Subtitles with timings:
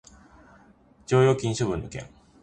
[1.05, 2.09] 剰余金処分の件